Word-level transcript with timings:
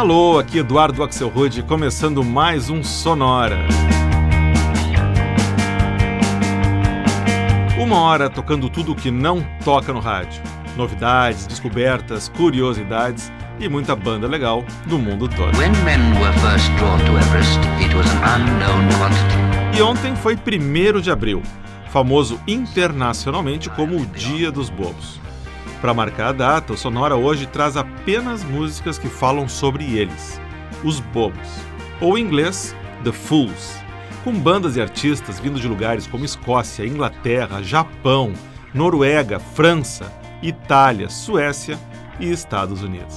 Alô, 0.00 0.38
aqui 0.38 0.56
Eduardo 0.56 1.02
Axelrod, 1.02 1.62
começando 1.64 2.24
mais 2.24 2.70
um 2.70 2.82
Sonora. 2.82 3.58
Uma 7.78 8.00
hora 8.00 8.30
tocando 8.30 8.70
tudo 8.70 8.92
o 8.92 8.96
que 8.96 9.10
não 9.10 9.46
toca 9.62 9.92
no 9.92 10.00
rádio. 10.00 10.42
Novidades, 10.74 11.46
descobertas, 11.46 12.30
curiosidades 12.30 13.30
e 13.58 13.68
muita 13.68 13.94
banda 13.94 14.26
legal 14.26 14.64
do 14.86 14.98
mundo 14.98 15.28
todo. 15.28 15.54
e 19.76 19.82
ontem 19.82 20.16
foi 20.16 20.34
1 20.34 20.98
de 21.02 21.10
abril, 21.10 21.42
famoso 21.90 22.40
internacionalmente 22.48 23.68
como 23.68 24.00
o 24.00 24.06
Dia 24.06 24.50
dos 24.50 24.70
Bobos. 24.70 25.20
Para 25.80 25.94
marcar 25.94 26.28
a 26.28 26.32
data, 26.32 26.74
o 26.74 26.76
Sonora 26.76 27.16
hoje 27.16 27.46
traz 27.46 27.74
apenas 27.74 28.44
músicas 28.44 28.98
que 28.98 29.08
falam 29.08 29.48
sobre 29.48 29.96
eles, 29.96 30.38
os 30.84 31.00
bobos, 31.00 31.48
ou 32.02 32.18
em 32.18 32.22
inglês, 32.22 32.76
The 33.02 33.12
Fools, 33.12 33.78
com 34.22 34.30
bandas 34.34 34.76
e 34.76 34.82
artistas 34.82 35.40
vindo 35.40 35.58
de 35.58 35.66
lugares 35.66 36.06
como 36.06 36.22
Escócia, 36.22 36.86
Inglaterra, 36.86 37.62
Japão, 37.62 38.34
Noruega, 38.74 39.40
França, 39.40 40.12
Itália, 40.42 41.08
Suécia 41.08 41.78
e 42.20 42.30
Estados 42.30 42.82
Unidos. 42.82 43.16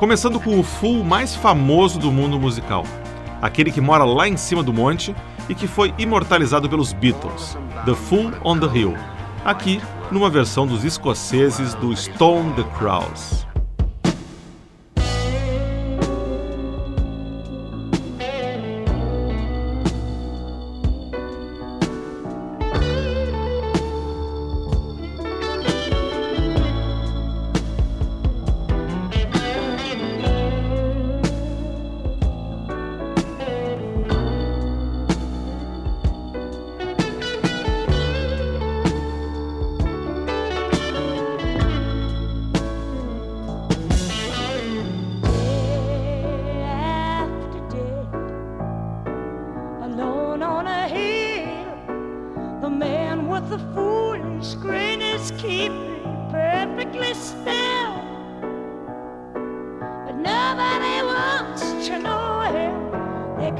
Começando 0.00 0.40
com 0.40 0.58
o 0.58 0.64
Fool 0.64 1.04
mais 1.04 1.36
famoso 1.36 2.00
do 2.00 2.10
mundo 2.10 2.38
musical, 2.40 2.84
aquele 3.40 3.70
que 3.70 3.80
mora 3.80 4.02
lá 4.02 4.26
em 4.26 4.36
cima 4.36 4.60
do 4.60 4.72
monte 4.72 5.14
e 5.48 5.54
que 5.54 5.66
foi 5.66 5.94
imortalizado 5.98 6.68
pelos 6.68 6.92
Beatles, 6.92 7.56
The 7.84 7.94
Fool 7.94 8.32
on 8.44 8.58
the 8.58 8.78
Hill, 8.78 8.94
aqui 9.44 9.80
numa 10.10 10.30
versão 10.30 10.66
dos 10.66 10.84
escoceses 10.84 11.74
do 11.74 11.94
Stone 11.96 12.52
the 12.54 12.64
Crows. 12.78 13.46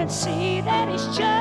can 0.04 0.12
see 0.12 0.60
that 0.60 0.86
he's 0.86 1.06
just. 1.16 1.33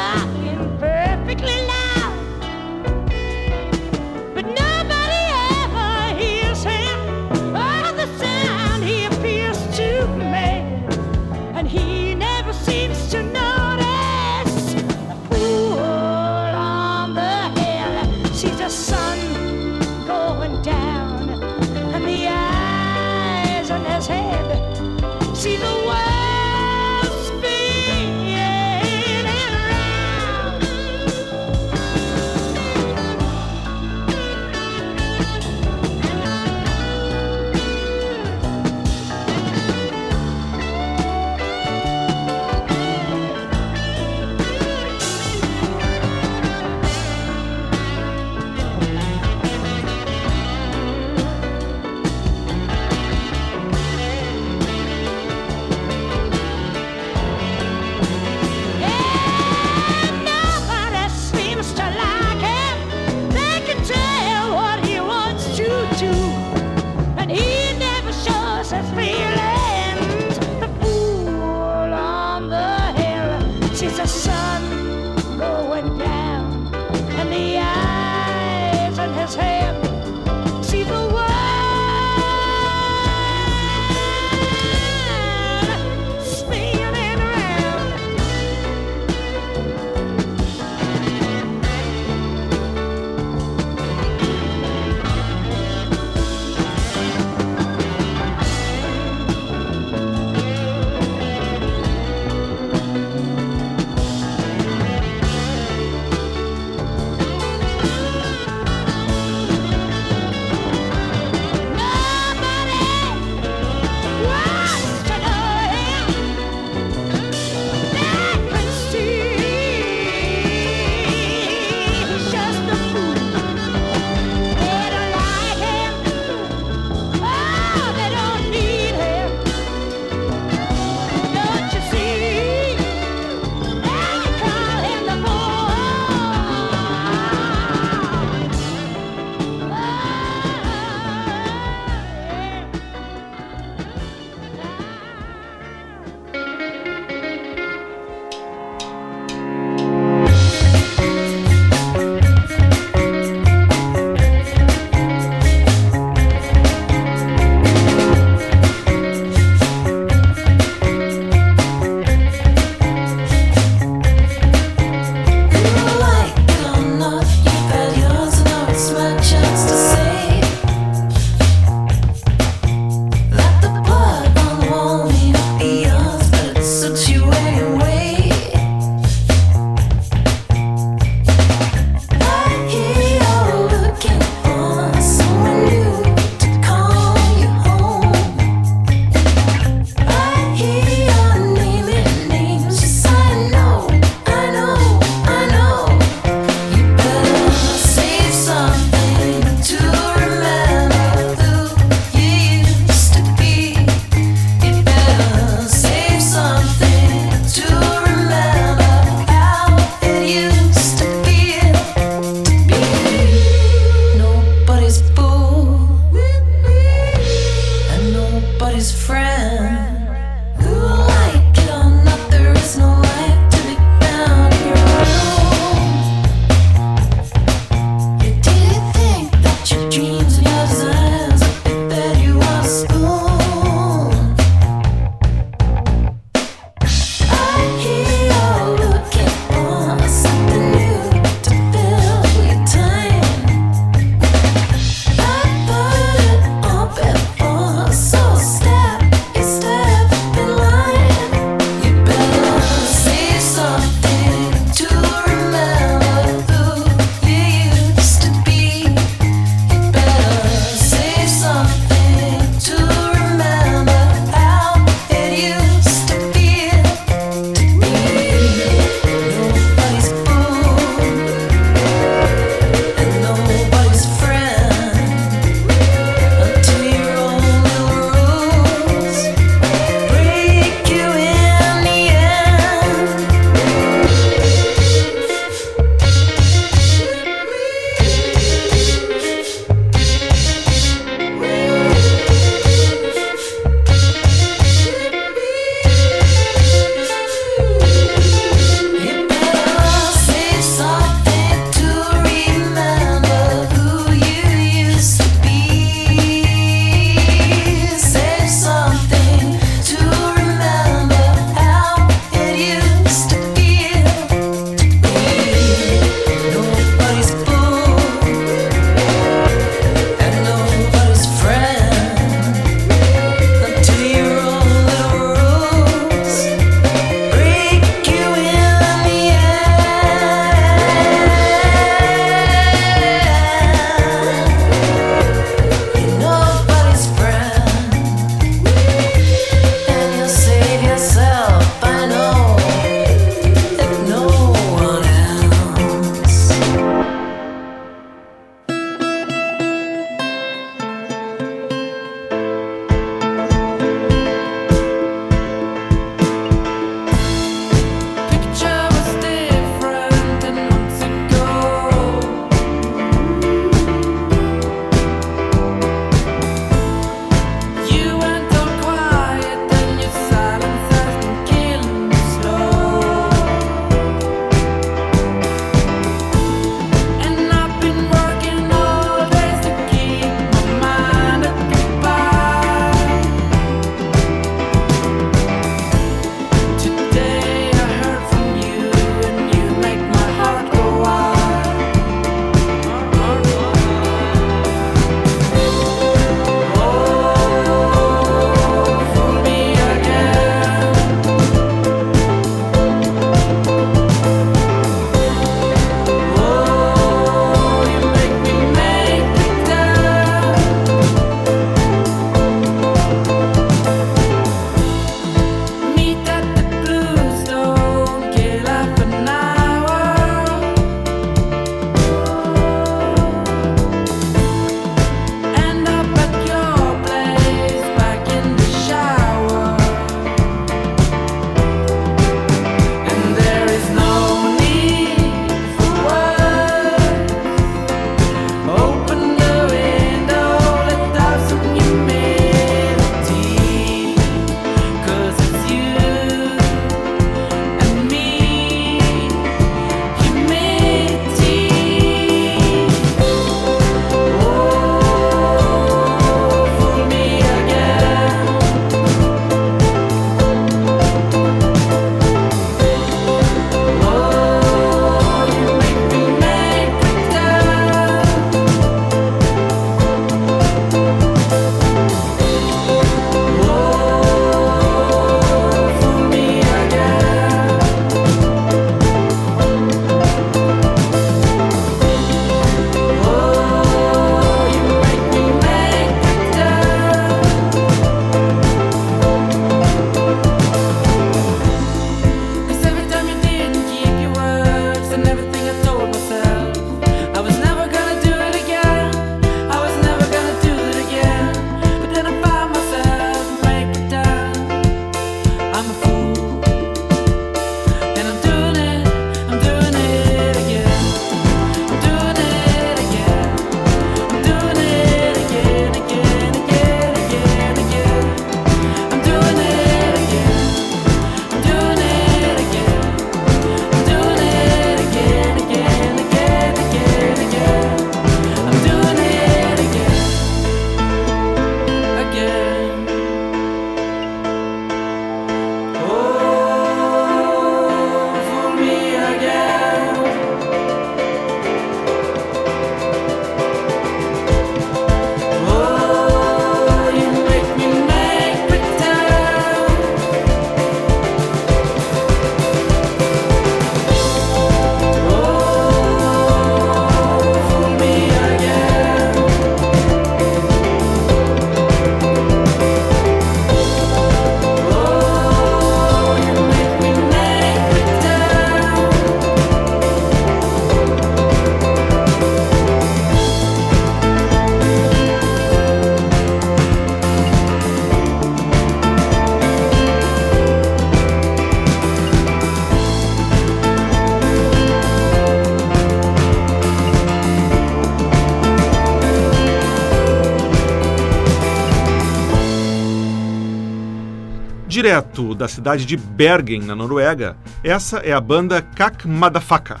Direto 594.96 595.54
da 595.54 595.68
cidade 595.68 596.06
de 596.06 596.16
Bergen, 596.16 596.80
na 596.80 596.96
Noruega, 596.96 597.54
essa 597.84 598.16
é 598.20 598.32
a 598.32 598.40
banda 598.40 598.80
Kak 598.80 599.28
Madafaka, 599.28 600.00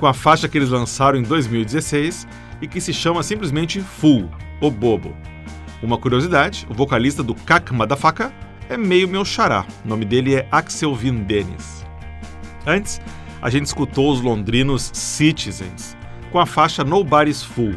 com 0.00 0.06
a 0.06 0.14
faixa 0.14 0.48
que 0.48 0.56
eles 0.56 0.70
lançaram 0.70 1.18
em 1.18 1.22
2016 1.22 2.26
e 2.62 2.66
que 2.66 2.80
se 2.80 2.94
chama 2.94 3.22
simplesmente 3.22 3.82
Fool, 3.82 4.30
o 4.58 4.70
Bobo. 4.70 5.14
Uma 5.82 5.98
curiosidade, 5.98 6.66
o 6.70 6.72
vocalista 6.72 7.22
do 7.22 7.34
Kak 7.34 7.74
Madafaka 7.74 8.32
é 8.70 8.76
meio 8.78 9.06
meu 9.06 9.22
xará, 9.22 9.66
o 9.84 9.88
nome 9.88 10.06
dele 10.06 10.36
é 10.36 10.48
Axel 10.50 10.94
Vin 10.94 11.24
Dennis. 11.24 11.84
Antes, 12.66 13.02
a 13.42 13.50
gente 13.50 13.66
escutou 13.66 14.10
os 14.10 14.22
londrinos 14.22 14.90
Citizens, 14.94 15.94
com 16.30 16.38
a 16.38 16.46
faixa 16.46 16.82
Nobody's 16.82 17.42
Fool. 17.42 17.74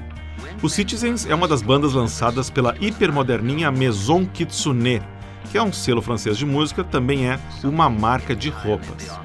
O 0.64 0.70
Citizens 0.70 1.26
é 1.26 1.36
uma 1.36 1.50
das 1.50 1.62
bandas 1.62 1.92
lançadas 1.92 2.50
pela 2.50 2.78
hipermoderninha 2.80 3.70
Maison 3.74 4.26
Kitsune, 4.26 5.02
que 5.46 5.58
é 5.58 5.64
um 5.64 5.72
selo 5.72 6.02
francês 6.02 6.38
de 6.38 6.46
música, 6.46 6.84
também 6.84 7.30
é 7.30 7.40
uma 7.64 7.90
marca 7.90 8.36
de 8.36 8.50
roupas. 8.50 9.18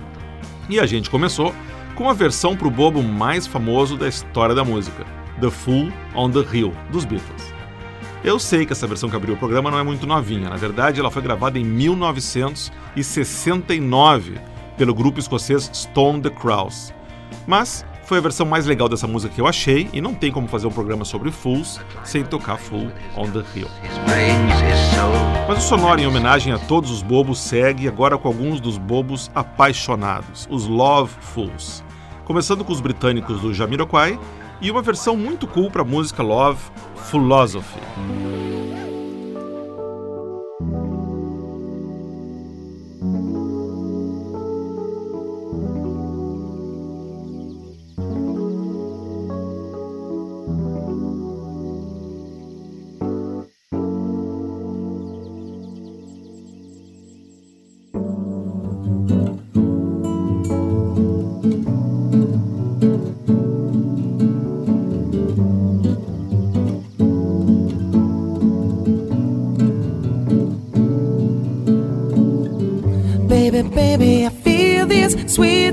E 0.68 0.78
a 0.78 0.86
gente 0.86 1.10
começou 1.10 1.52
com 1.94 2.08
a 2.08 2.12
versão 2.12 2.56
para 2.56 2.68
o 2.68 2.70
bobo 2.70 3.02
mais 3.02 3.44
famoso 3.46 3.96
da 3.96 4.08
história 4.08 4.54
da 4.54 4.64
música, 4.64 5.04
The 5.40 5.50
Fool 5.50 5.92
on 6.14 6.30
the 6.30 6.46
Hill, 6.52 6.72
dos 6.90 7.04
Beatles. 7.04 7.52
Eu 8.22 8.38
sei 8.38 8.64
que 8.66 8.72
essa 8.72 8.86
versão 8.86 9.10
que 9.10 9.16
abriu 9.16 9.34
o 9.34 9.38
programa 9.38 9.70
não 9.70 9.78
é 9.78 9.82
muito 9.82 10.06
novinha, 10.06 10.50
na 10.50 10.56
verdade 10.56 11.00
ela 11.00 11.10
foi 11.10 11.22
gravada 11.22 11.58
em 11.58 11.64
1969 11.64 14.38
pelo 14.76 14.94
grupo 14.94 15.18
escocês 15.18 15.70
Stone 15.74 16.20
the 16.22 16.30
Crows. 16.30 16.94
Mas 17.46 17.84
foi 18.10 18.18
a 18.18 18.22
versão 18.22 18.44
mais 18.44 18.66
legal 18.66 18.88
dessa 18.88 19.06
música 19.06 19.32
que 19.32 19.40
eu 19.40 19.46
achei 19.46 19.88
e 19.92 20.00
não 20.00 20.12
tem 20.12 20.32
como 20.32 20.48
fazer 20.48 20.66
um 20.66 20.72
programa 20.72 21.04
sobre 21.04 21.30
Fools 21.30 21.80
sem 22.02 22.24
tocar 22.24 22.58
Fool 22.58 22.90
on 23.16 23.30
the 23.30 23.44
Hill. 23.54 23.68
Mas 25.46 25.58
o 25.58 25.60
sonoro 25.60 26.00
em 26.00 26.08
homenagem 26.08 26.52
a 26.52 26.58
todos 26.58 26.90
os 26.90 27.02
bobos 27.02 27.38
segue 27.38 27.86
agora 27.86 28.18
com 28.18 28.26
alguns 28.26 28.58
dos 28.58 28.78
bobos 28.78 29.30
apaixonados, 29.32 30.48
os 30.50 30.66
Love 30.66 31.14
Fools. 31.20 31.84
Começando 32.24 32.64
com 32.64 32.72
os 32.72 32.80
britânicos 32.80 33.40
do 33.40 33.54
Jamiroquai 33.54 34.18
e 34.60 34.72
uma 34.72 34.82
versão 34.82 35.16
muito 35.16 35.46
cool 35.46 35.70
para 35.70 35.82
a 35.82 35.84
música 35.84 36.20
Love, 36.20 36.58
Philosophy. 37.08 37.78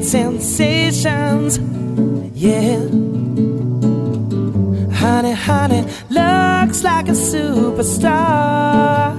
Sensations. 0.07 1.59
Yeah. 2.33 2.79
Honey, 4.95 5.33
honey, 5.33 5.83
looks 6.09 6.83
like 6.83 7.09
a 7.09 7.17
superstar. 7.31 9.13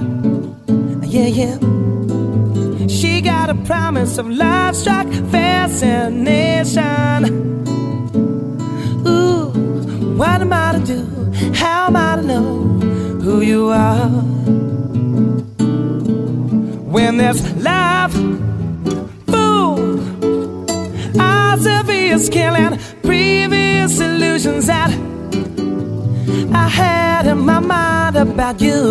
Yeah, 1.05 1.27
yeah. 1.27 1.57
She 2.87 3.21
got 3.21 3.51
a 3.51 3.55
promise 3.65 4.17
of 4.17 4.27
love 4.27 4.75
struck 4.75 5.07
fascination. 5.29 6.79
Ooh, 9.07 9.51
what 10.17 10.41
am 10.41 10.51
I 10.51 10.71
to 10.73 10.79
do? 10.79 11.05
How 11.53 11.85
am 11.87 11.95
I 11.95 12.15
to 12.15 12.23
know 12.23 12.63
who 13.21 13.41
you 13.41 13.69
are? 13.69 14.28
Is 22.19 22.29
killing 22.29 22.77
previous 23.01 23.99
illusions 24.01 24.65
that 24.67 24.91
I 26.53 26.67
had 26.67 27.25
in 27.27 27.39
my 27.39 27.59
mind 27.59 28.17
about 28.17 28.59
you. 28.59 28.81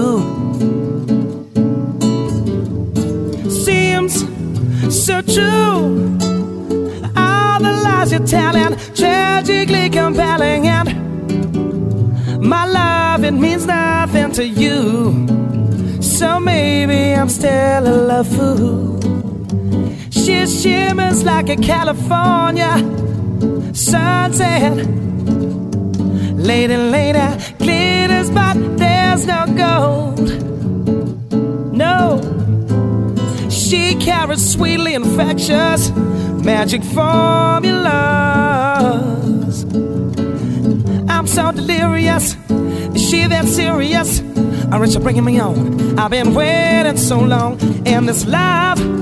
Seems 3.50 4.14
so 5.04 5.20
true. 5.20 6.16
All 7.16 7.58
the 7.66 7.73
lies 7.85 8.12
you're 8.12 8.26
telling, 8.26 8.76
tragically 8.94 9.90
compelling, 9.90 10.66
and 10.66 10.88
my 12.40 12.64
love, 12.66 13.25
it 13.25 13.32
means 13.32 13.66
nothing 13.66 14.32
to 14.32 14.44
you. 14.47 14.80
So 16.00 16.40
maybe 16.40 17.14
I'm 17.14 17.28
still 17.28 17.85
a 17.94 17.97
love 18.11 18.28
fool. 18.28 18.99
She 20.11 20.47
shimmers 20.47 21.25
like 21.25 21.50
a 21.50 21.56
California 21.56 23.07
sunset. 23.78 24.78
And 26.61 26.90
later 26.92 27.38
glitters, 27.58 28.30
but 28.30 28.54
there's 28.78 29.26
no 29.26 29.47
gold. 29.56 30.28
No, 31.73 32.20
she 33.50 33.94
carries 33.97 34.52
sweetly 34.52 34.94
infectious 34.94 35.90
magic 35.90 36.82
formulas. 36.82 37.94
I'm 41.08 41.26
so 41.26 41.52
delirious. 41.52 42.37
Is 42.94 43.08
she 43.08 43.26
that 43.26 43.47
serious? 43.47 44.20
Or 44.73 44.82
is 44.85 44.92
she 44.94 44.99
bringing 44.99 45.25
me 45.25 45.38
on? 45.38 45.99
I've 45.99 46.11
been 46.11 46.35
waiting 46.35 46.97
so 46.97 47.20
long, 47.20 47.61
and 47.87 48.08
this 48.08 48.26
love. 48.26 48.97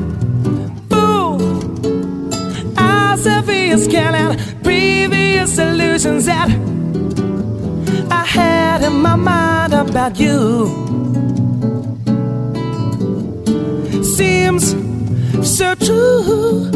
Sophia's 3.16 3.86
killing 3.88 4.38
previous 4.62 5.58
illusions 5.58 6.26
that 6.26 6.48
I 8.10 8.24
had 8.24 8.82
in 8.82 9.00
my 9.00 9.16
mind 9.16 9.72
about 9.72 10.18
you. 10.20 10.66
Seems 14.04 14.70
so 15.42 15.74
true. 15.74 16.70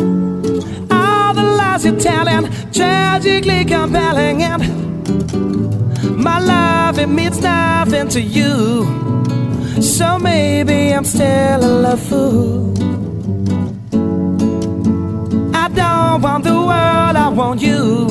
All 0.90 1.34
the 1.34 1.42
lies 1.58 1.84
you're 1.84 2.00
telling, 2.00 2.50
tragically 2.72 3.64
compelling, 3.64 4.42
and 4.42 4.62
my 6.16 6.38
love 6.38 6.98
it 6.98 7.08
means 7.08 7.40
nothing 7.40 8.08
to 8.08 8.20
you. 8.20 8.84
So 9.82 10.18
maybe 10.18 10.92
I'm 10.92 11.04
still 11.04 11.64
a 11.64 11.70
love 11.84 12.00
fool. 12.00 12.89
Don't 16.10 16.22
want 16.22 16.42
the 16.42 16.52
world, 16.52 17.16
I 17.16 17.28
want 17.28 17.62
you. 17.62 18.08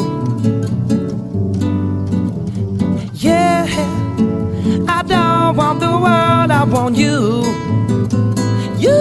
Yeah, 3.13 3.68
I 4.88 5.03
don't 5.03 5.58
want 5.58 5.79
the 5.82 5.91
world, 5.91 6.51
I 6.51 6.63
want 6.63 6.96
you. 6.96 7.44
You. 8.77 9.00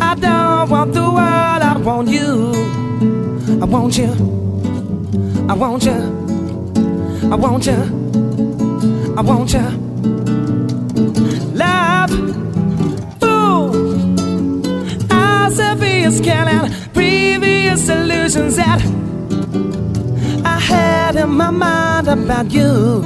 I 0.00 0.14
don't 0.14 0.70
want 0.70 0.92
the 0.94 1.02
world, 1.02 1.62
I 1.70 1.76
want 1.78 2.08
you. 2.10 2.52
I 3.60 3.64
want 3.64 3.98
you. 3.98 4.12
I 5.48 5.54
want 5.54 5.84
you. 5.84 5.98
I 7.32 7.34
want 7.34 7.66
you. 7.66 9.14
I 9.16 9.20
want 9.20 9.52
you. 9.52 9.85
He 16.06 16.20
killing 16.20 16.70
previous 16.94 17.88
illusions 17.88 18.54
that 18.54 18.80
I 20.44 20.56
had 20.60 21.16
in 21.16 21.30
my 21.30 21.50
mind 21.50 22.06
about 22.06 22.48
you 22.52 23.02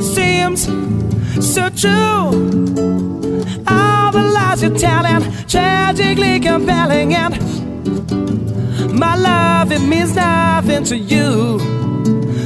seems 0.00 0.66
so 1.54 1.68
true. 1.70 2.30
All 3.66 4.12
the 4.12 4.22
lies 4.36 4.62
you're 4.62 4.78
telling, 4.78 5.22
tragically 5.48 6.38
compelling, 6.38 7.12
and 7.16 7.34
my 8.96 9.16
love 9.16 9.72
it 9.72 9.80
means 9.80 10.14
nothing 10.14 10.84
to 10.84 10.96
you. 10.96 11.58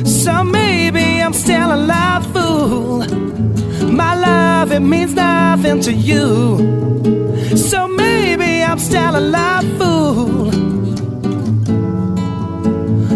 So 0.07 0.43
maybe 0.43 1.21
I'm 1.21 1.35
still 1.35 1.75
a 1.75 1.77
love 1.77 2.25
fool. 2.33 3.58
My 3.99 4.15
love 4.15 4.71
it 4.71 4.79
means 4.81 5.13
nothing 5.13 5.81
to 5.81 5.93
you. 5.93 6.29
So 7.57 7.89
maybe 7.89 8.63
I'm 8.63 8.79
still 8.79 9.17
a 9.17 9.25
love 9.37 9.67
fool. 9.77 10.51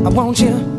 I 0.05 0.09
want 0.09 0.41
you. 0.41 0.72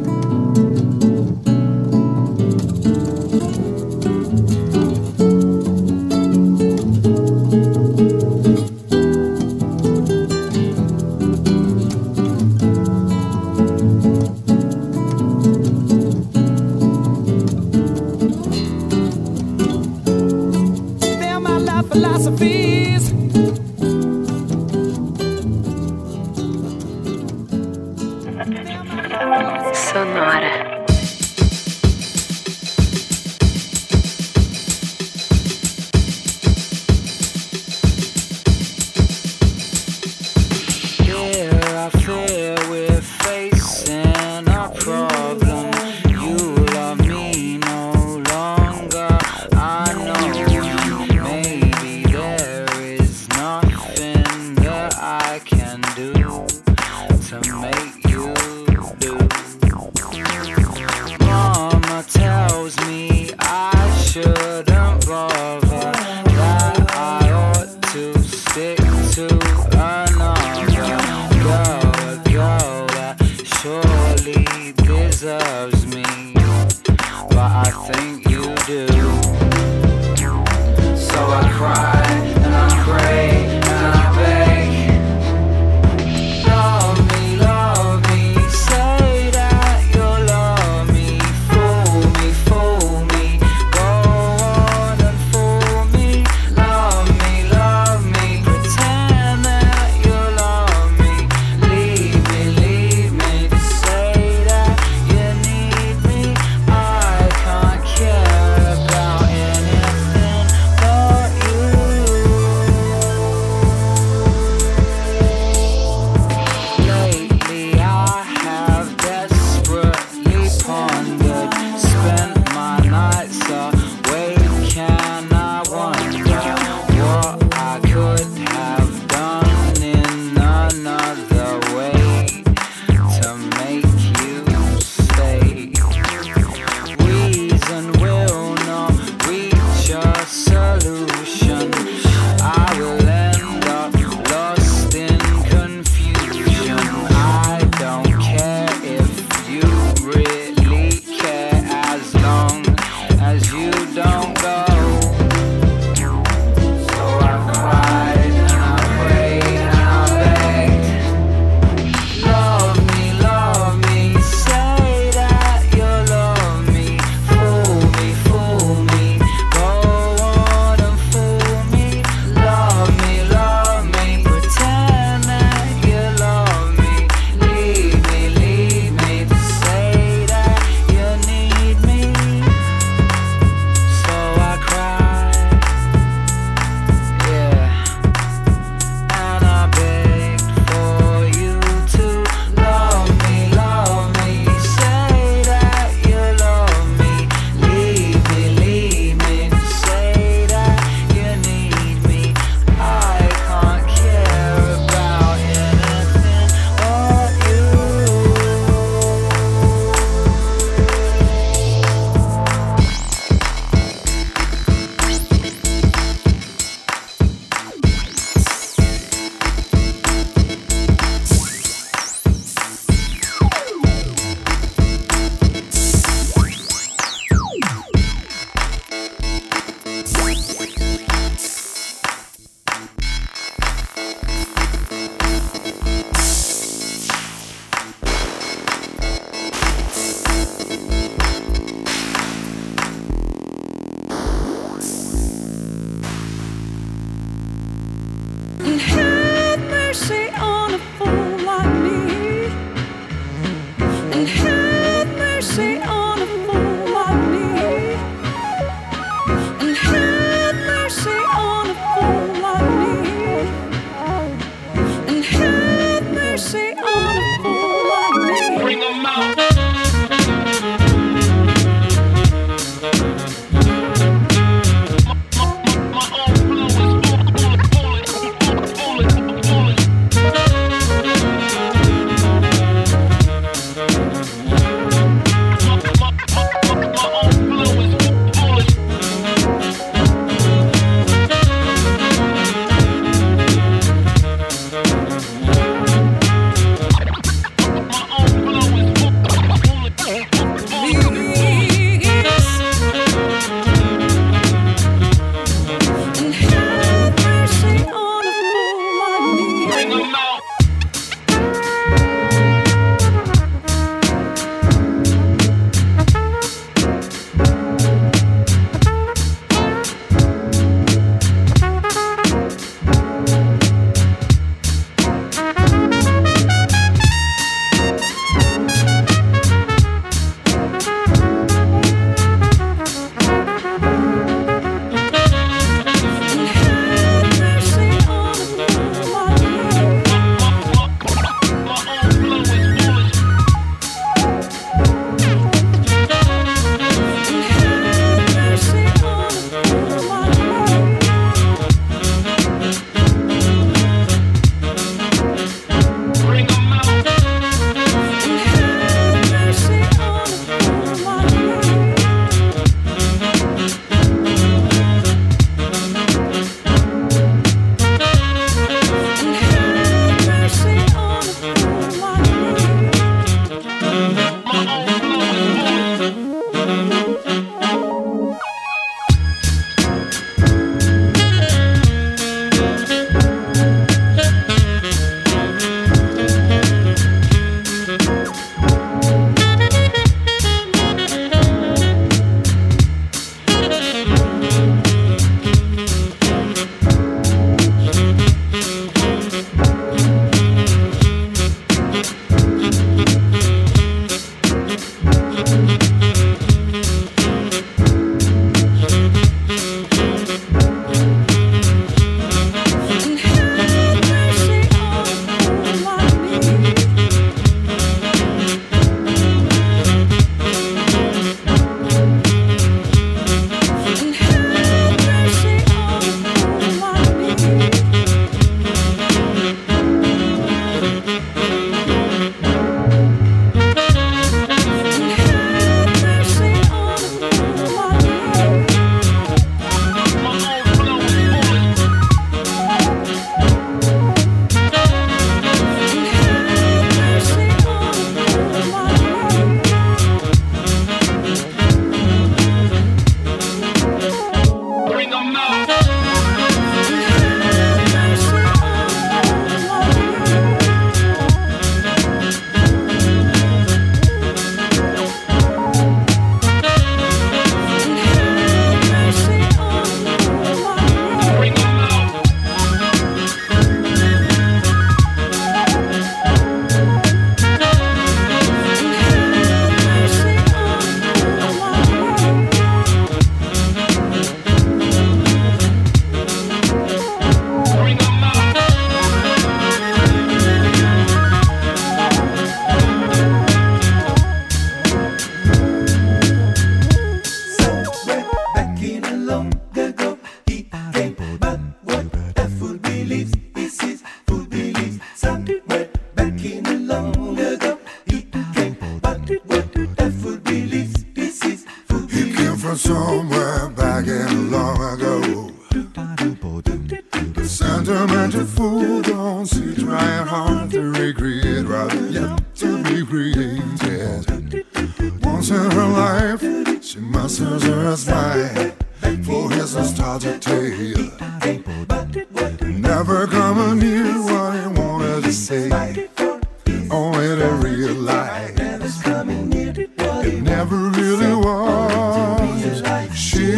Really 540.95 541.35
was. 541.35 542.81
She 543.15 543.51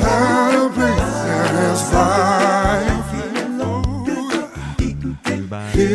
had 0.00 0.54
a 0.54 0.56
place 0.70 1.20
in 1.32 1.54
his 1.62 1.82
life. 1.92 3.08
He 5.72 5.86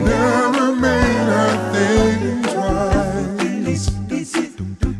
never 0.00 0.68
made 0.76 1.28
her 1.34 1.52
think 1.72 2.22
twice. 2.52 3.84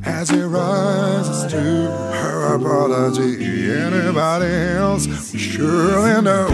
As 0.05 0.27
he 0.31 0.41
rises 0.41 1.45
to 1.53 1.61
her 1.61 2.55
apology, 2.57 3.33
anybody 3.71 4.53
else 4.77 5.05
surely 5.37 6.21
know 6.23 6.47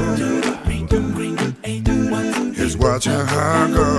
is 2.57 2.77
watching 2.77 3.13
her 3.13 3.69
go. 3.75 3.91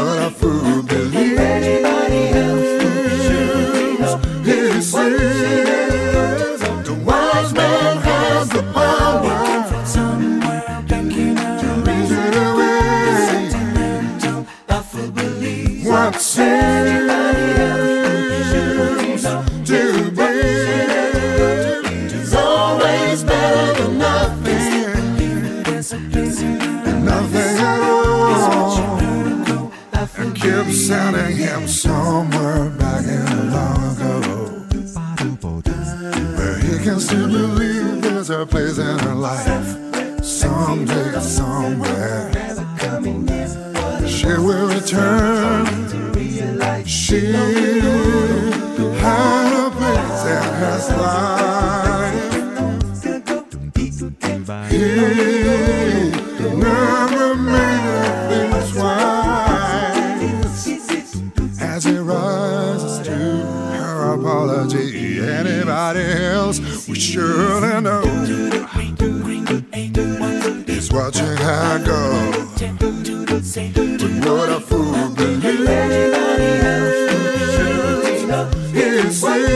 What 0.00 0.18
a 0.18 0.30
fool 0.30 0.79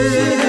He 0.05 0.44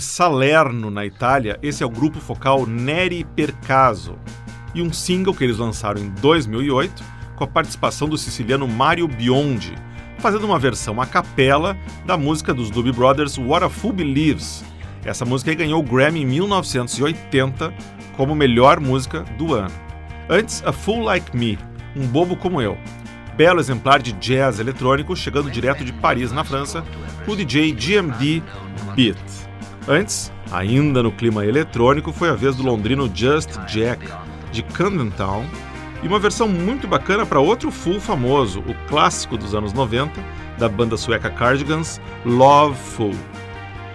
de 0.00 0.06
Salerno, 0.06 0.90
na 0.90 1.04
Itália, 1.04 1.58
esse 1.62 1.82
é 1.82 1.86
o 1.86 1.90
grupo 1.90 2.20
focal 2.20 2.66
Neri 2.66 3.22
Per 3.36 3.54
Caso 3.56 4.18
e 4.74 4.80
um 4.80 4.90
single 4.90 5.34
que 5.34 5.44
eles 5.44 5.58
lançaram 5.58 6.00
em 6.00 6.08
2008 6.08 7.04
com 7.36 7.44
a 7.44 7.46
participação 7.46 8.08
do 8.08 8.16
siciliano 8.16 8.66
Mario 8.66 9.06
Biondi, 9.06 9.74
fazendo 10.18 10.46
uma 10.46 10.58
versão 10.58 11.02
a 11.02 11.06
capela 11.06 11.76
da 12.06 12.16
música 12.16 12.54
dos 12.54 12.70
Doobie 12.70 12.92
Brothers 12.92 13.36
What 13.36 13.62
a 13.62 13.68
Fool 13.68 13.92
Believes. 13.92 14.64
Essa 15.04 15.26
música 15.26 15.52
ganhou 15.52 15.80
o 15.80 15.86
Grammy 15.86 16.22
em 16.22 16.26
1980 16.26 17.70
como 18.16 18.34
melhor 18.34 18.80
música 18.80 19.20
do 19.36 19.52
ano. 19.52 19.74
Antes, 20.30 20.62
A 20.64 20.72
Fool 20.72 21.02
Like 21.02 21.36
Me, 21.36 21.58
Um 21.94 22.06
Bobo 22.06 22.36
Como 22.36 22.62
Eu, 22.62 22.78
belo 23.36 23.60
exemplar 23.60 24.00
de 24.00 24.12
jazz 24.12 24.60
eletrônico 24.60 25.14
chegando 25.14 25.50
direto 25.50 25.84
de 25.84 25.92
Paris, 25.92 26.32
na 26.32 26.42
França, 26.42 26.82
o 27.26 27.36
DJ 27.36 27.72
GMD 27.72 28.42
Beat. 28.96 29.49
Antes, 29.88 30.32
ainda 30.52 31.02
no 31.02 31.10
clima 31.10 31.44
eletrônico, 31.44 32.12
foi 32.12 32.28
a 32.28 32.34
vez 32.34 32.54
do 32.56 32.62
londrino 32.62 33.10
Just 33.12 33.50
Jack, 33.66 34.06
de 34.52 34.62
Camden 34.62 35.10
Town, 35.10 35.44
e 36.02 36.06
uma 36.06 36.18
versão 36.18 36.48
muito 36.48 36.86
bacana 36.86 37.26
para 37.26 37.40
outro 37.40 37.70
full 37.70 38.00
famoso, 38.00 38.60
o 38.60 38.74
clássico 38.88 39.36
dos 39.36 39.54
anos 39.54 39.72
90, 39.72 40.12
da 40.58 40.68
banda 40.68 40.96
sueca 40.96 41.30
Cardigans, 41.30 42.00
Love 42.24 42.76
Fool. 42.76 43.14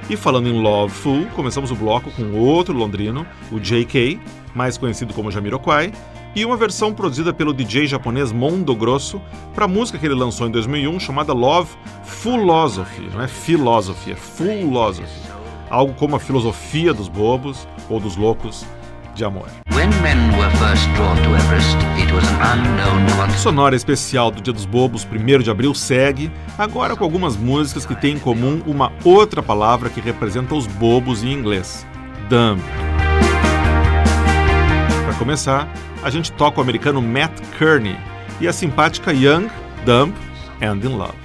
E 0.10 0.15
falando 0.15 0.48
em 0.48 0.62
Love 0.62 0.93
Fool, 0.93 1.26
começamos 1.36 1.71
o 1.71 1.76
bloco 1.76 2.12
com 2.12 2.34
outro 2.34 2.76
londrino, 2.76 3.26
o 3.52 3.60
JK, 3.60 4.19
mais 4.54 4.78
conhecido 4.78 5.13
como 5.13 5.32
Jamiroquai, 5.32 5.91
e 6.36 6.43
uma 6.43 6.58
versão 6.58 6.93
produzida 6.93 7.34
pelo 7.34 7.54
DJ 7.54 7.88
japonês 7.88 8.32
Mondo 8.32 8.76
Grosso 8.76 9.21
para 9.54 9.65
a 9.65 9.67
música 9.67 9.98
que 9.98 10.06
ele 10.06 10.13
lançou 10.13 10.48
em 10.48 10.52
2001 10.52 11.00
chamada 11.00 11.32
Love 11.32 11.71
Philosophy, 12.04 13.10
não 13.13 13.21
é 13.21 13.28
Philosophy, 13.28 14.12
é 14.12 14.15
Philosophy, 14.15 15.10
algo 15.69 15.93
como 15.93 16.15
a 16.15 16.19
filosofia 16.19 16.93
dos 16.93 17.08
bobos 17.08 17.67
ou 17.89 17.99
dos 17.99 18.15
loucos 18.15 18.65
de 19.15 19.23
amor. 19.23 19.47
Everest, 21.36 21.78
quantity. 23.17 23.39
Sonora 23.39 23.75
especial 23.75 24.32
do 24.32 24.41
Dia 24.41 24.54
dos 24.54 24.65
Bobos, 24.65 25.06
1 25.06 25.39
de 25.39 25.49
abril, 25.49 25.73
segue, 25.73 26.32
agora 26.58 26.95
com 26.95 27.04
algumas 27.04 27.36
músicas 27.36 27.86
que 27.86 27.95
têm 27.95 28.15
em 28.15 28.19
comum 28.19 28.62
uma 28.65 28.91
outra 29.04 29.41
palavra 29.41 29.89
que 29.89 29.99
representa 29.99 30.56
os 30.56 30.67
bobos 30.67 31.23
em 31.23 31.32
inglês: 31.32 31.86
dumb. 32.30 32.62
Para 35.06 35.13
começar, 35.17 35.67
a 36.04 36.10
gente 36.10 36.32
toca 36.32 36.60
o 36.60 36.62
americano 36.62 37.01
Matt 37.01 37.39
Kearney 37.58 37.97
e 38.39 38.47
a 38.47 38.54
simpática 38.54 39.13
Young, 39.13 39.47
Dumb 39.86 40.13
and 40.62 40.78
in 40.84 40.95
Love. 40.95 41.25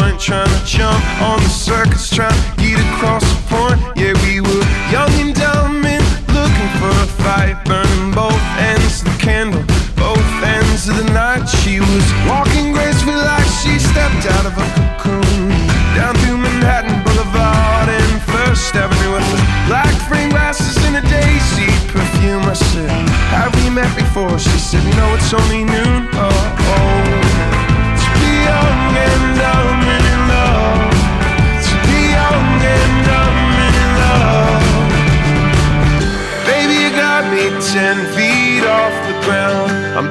joint, 0.00 0.20
trying 0.20 0.48
to 0.48 0.64
jump 0.64 1.02
on 1.22 1.38
the 1.40 1.48
circus, 1.48 2.10
trying 2.10 2.32
to 2.32 2.62
get 2.62 2.78
across 2.92 3.22
the 3.22 3.40
point. 3.48 3.78
Yeah, 3.96 4.14
we 4.24 4.40
were 4.40 4.64
young 4.92 5.12
and 5.22 5.34
dumb 5.34 5.84
and 5.84 6.04
looking 6.32 6.70
for 6.80 6.90
a 6.90 7.08
fight, 7.22 7.56
burning 7.64 8.12
both 8.12 8.42
ends 8.58 9.00
of 9.02 9.08
the 9.12 9.18
candle, 9.18 9.62
both 9.96 10.28
ends 10.42 10.88
of 10.88 10.96
the 10.96 11.08
night. 11.12 11.46
She 11.62 11.80
was 11.80 12.06
walking 12.28 12.72
gracefully 12.72 13.16
like 13.16 13.48
she 13.62 13.78
stepped 13.78 14.26
out 14.36 14.46
of 14.46 14.54
a 14.56 14.66
cocoon, 14.76 15.48
down 15.96 16.14
through 16.22 16.38
Manhattan 16.38 17.02
Boulevard 17.04 17.88
and 17.88 18.22
First 18.22 18.74
Avenue 18.74 19.12
with 19.16 19.28
black 19.68 19.94
frame 20.08 20.30
glasses 20.30 20.76
and 20.84 20.96
a 20.96 21.04
daisy 21.08 21.70
perfume. 21.88 22.44
I 22.44 22.54
said, 22.54 22.90
Have 23.32 23.54
we 23.62 23.70
met 23.70 23.92
before? 23.96 24.38
She 24.38 24.58
said, 24.58 24.84
No, 24.96 25.14
it's 25.14 25.32
only 25.32 25.64
noon. 25.64 26.08
oh. 26.12 26.56
oh. 26.60 27.25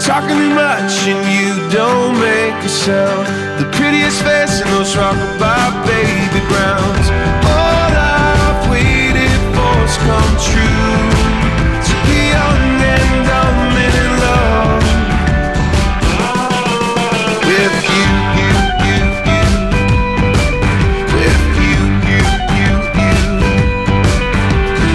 Talking 0.06 0.38
too 0.38 0.54
much 0.54 1.08
and 1.10 1.18
you 1.34 1.50
don't 1.72 2.14
make 2.20 2.54
a 2.64 2.70
sound. 2.70 3.26
The 3.58 3.66
prettiest 3.76 4.22
face 4.22 4.62
in 4.62 4.68
those 4.68 4.94
rockabye 4.94 5.86
baby 5.90 6.46
grounds. 6.46 7.10
All 7.42 7.90
I've 7.90 8.70
waited 8.70 9.42
for's 9.58 9.98
come 10.06 10.34
true. 10.46 11.10
To 11.88 11.94
be 12.06 12.20
young 12.38 12.86
and 12.86 13.18
dumb 13.26 13.74
and 13.82 13.96
in 14.06 14.12
love. 14.26 14.86
With 17.50 17.78
you, 17.90 18.06
you, 18.38 18.54
you, 18.86 19.02
you. 19.26 19.44
With 21.18 21.46
you, 21.66 21.78
you, 22.10 22.22
you, 22.62 22.74
you. 23.02 23.18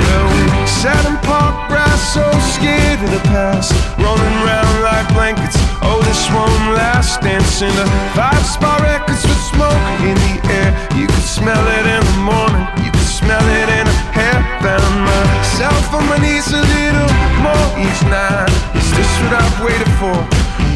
Well, 0.06 0.26
we 0.30 0.66
sat 0.70 1.02
in 1.10 1.16
park 1.26 1.66
grass, 1.66 2.00
so 2.14 2.22
scared 2.54 3.02
of 3.02 3.10
the 3.10 3.22
past. 3.34 3.74
Rolling 3.98 4.36
around 4.46 4.79
like 5.00 5.14
blankets. 5.14 5.56
Oh, 5.80 6.00
this 6.04 6.28
won't 6.28 6.76
last. 6.76 7.20
Dancing 7.20 7.72
to 7.72 7.86
five 8.12 8.44
spot 8.44 8.80
records 8.80 9.22
with 9.24 9.42
smoke 9.52 9.86
in 10.04 10.16
the 10.28 10.36
air. 10.52 10.70
You 10.96 11.06
can 11.08 11.24
smell 11.24 11.64
it 11.78 11.86
in 11.88 12.02
the 12.04 12.18
morning. 12.20 12.64
You 12.84 12.90
can 12.92 13.08
smell 13.08 13.44
it 13.60 13.68
in 13.80 13.84
the 13.88 13.96
hair. 14.12 14.36
Found 14.60 14.96
myself 15.08 15.94
on 15.96 16.04
my 16.08 16.18
knees 16.20 16.48
a 16.52 16.60
little 16.60 17.10
more 17.40 17.68
each 17.80 18.02
night. 18.12 18.52
Is 18.76 18.88
this 18.92 19.10
what 19.24 19.40
I've 19.40 19.58
waited 19.64 19.92
for? 20.00 20.16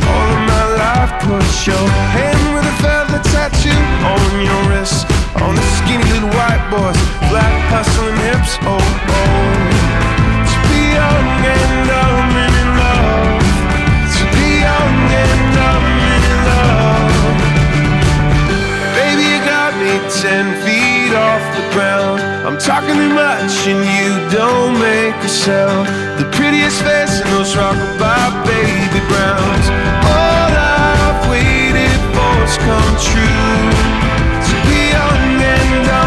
All 0.09 0.29
of 0.37 0.43
my 0.49 0.65
life, 0.81 1.13
put 1.25 1.45
your 1.69 1.87
hand 2.17 2.41
with 2.55 2.65
a 2.65 2.77
feather 2.81 3.21
tattoo 3.33 3.83
on 4.05 4.31
your 4.41 4.63
wrist. 4.73 5.05
On 5.45 5.53
the 5.53 5.67
skinny 5.81 6.05
little 6.13 6.33
white 6.33 6.65
boys, 6.73 7.01
black 7.29 7.57
hustling 7.73 8.17
hips. 8.25 8.57
Oh, 8.65 8.81
oh. 8.81 9.45
To 10.49 10.59
be 10.69 10.81
young 10.97 11.29
and 11.45 11.89
dumb 11.89 12.54
ten 20.11 20.45
feet 20.65 21.15
off 21.15 21.43
the 21.57 21.65
ground. 21.75 22.21
I'm 22.47 22.59
talking 22.59 22.95
too 22.95 23.15
much 23.15 23.67
and 23.67 23.81
you 23.97 24.11
don't 24.31 24.79
make 24.79 25.17
a 25.23 25.29
sound. 25.29 25.89
The 26.19 26.27
prettiest 26.37 26.83
face 26.83 27.21
in 27.21 27.27
those 27.31 27.55
rockabye 27.55 28.45
baby 28.45 29.01
browns. 29.11 29.67
All 30.05 30.53
I've 30.53 31.21
waited 31.31 31.99
for's 32.15 32.57
come 32.67 32.95
true. 33.09 33.63
To 34.47 34.55
be 34.69 34.81
young 34.93 35.41
and 35.41 35.87
dumb 35.89 36.04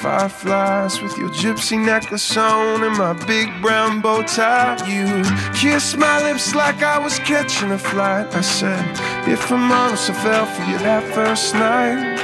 fireflies, 0.00 1.02
with 1.02 1.18
your 1.18 1.28
gypsy 1.28 1.78
necklace 1.78 2.34
on 2.34 2.82
and 2.82 2.96
my 2.96 3.12
big 3.26 3.48
brown 3.60 4.00
bow 4.00 4.22
tie, 4.22 4.78
you 4.88 5.22
kissed 5.52 5.98
my 5.98 6.22
lips 6.22 6.54
like 6.54 6.82
I 6.82 6.98
was 6.98 7.18
catching 7.18 7.70
a 7.70 7.78
flight. 7.78 8.34
I 8.34 8.40
said, 8.40 8.82
if 9.28 9.52
I'm 9.52 9.70
honest, 9.70 10.08
I 10.08 10.14
fell 10.14 10.46
for 10.46 10.62
you 10.62 10.78
that 10.78 11.04
first 11.14 11.54
night. 11.54 12.18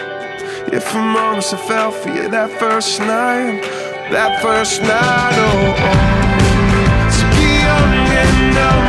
If 0.72 0.94
I'm 0.94 1.14
honest, 1.16 1.52
I 1.52 1.58
fell 1.68 1.92
for 1.92 2.08
you 2.08 2.30
that 2.30 2.50
first 2.58 2.98
night. 3.00 3.60
That 4.10 4.40
first 4.40 4.80
night, 4.80 5.36
oh, 5.48 5.74
oh. 5.90 6.16
To 7.16 7.24
be 7.36 7.48
young 7.66 7.92
and 8.22 8.54
dumb 8.54 8.85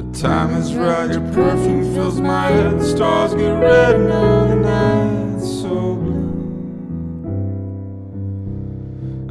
The 0.00 0.18
time 0.18 0.56
is 0.56 0.74
right, 0.74 1.10
your 1.10 1.20
perfume 1.34 1.92
fills 1.92 2.22
my 2.22 2.46
head. 2.46 2.80
The 2.80 2.86
stars 2.86 3.34
get 3.34 3.50
red 3.50 3.96
and 3.96 4.10
all 4.10 4.48
the 4.48 4.54
night's 4.54 5.60
so 5.60 5.94
blue. 5.94 6.30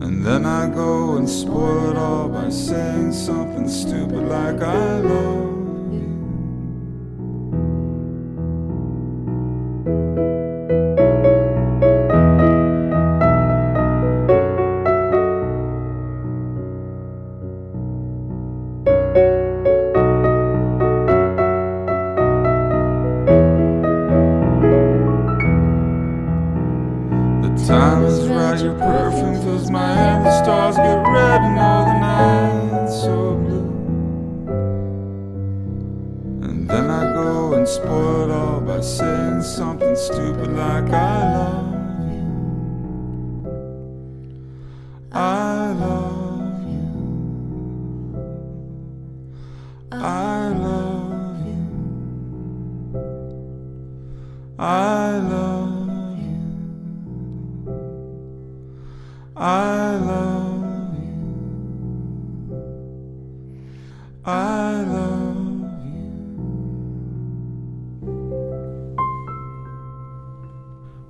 And 0.05 0.23
then 0.23 0.45
I 0.45 0.69
go 0.69 1.17
and 1.17 1.27
spoil 1.27 1.89
it 1.89 1.97
all 1.97 2.29
by 2.29 2.49
saying 2.49 3.13
something 3.13 3.67
stupid 3.67 4.27
like 4.27 4.61
I 4.61 4.99
love. 4.99 5.48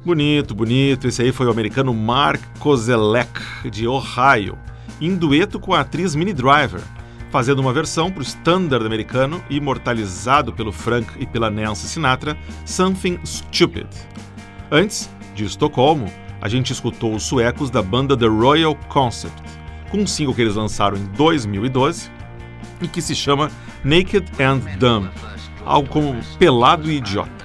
Bonito, 0.10 0.56
bonito. 0.56 1.08
Esse 1.08 1.22
aí 1.22 1.32
foi 1.32 1.46
o 1.46 1.52
americano 1.52 1.94
Mark 1.94 2.42
Kozelek, 2.58 3.70
de 3.70 3.88
Ohio, 3.88 4.58
em 5.00 5.16
dueto 5.16 5.60
com 5.60 5.72
a 5.72 5.82
atriz 5.82 6.16
Minnie 6.16 6.34
Driver, 6.34 6.82
fazendo 7.30 7.60
uma 7.60 7.72
versão 7.72 8.10
para 8.10 8.22
o 8.22 8.24
standard 8.24 8.84
americano 8.84 9.40
imortalizado 9.52 10.52
pelo 10.52 10.72
Frank 10.72 11.08
e 11.20 11.28
pela 11.28 11.52
Nancy 11.52 11.88
Sinatra, 11.88 12.36
Something 12.66 13.20
Stupid. 13.24 13.86
Antes, 14.72 15.12
de 15.36 15.46
Estocolmo, 15.46 16.12
a 16.42 16.50
gente 16.50 16.74
escutou 16.74 17.14
os 17.14 17.22
suecos 17.22 17.70
da 17.70 17.84
banda 17.84 18.18
The 18.18 18.26
Royal 18.26 18.76
Concept, 18.88 19.44
com 19.92 20.00
um 20.00 20.08
single 20.08 20.34
que 20.34 20.42
eles 20.42 20.56
lançaram 20.56 20.98
em 20.98 21.06
2012 21.16 22.10
e 22.82 22.88
que 22.88 23.00
se 23.00 23.14
chama 23.14 23.52
Naked 23.84 24.26
and 24.40 24.62
Dumb, 24.80 25.08
algo 25.64 25.88
como 25.88 26.20
pelado 26.40 26.90
e 26.90 26.96
idiota. 26.96 27.39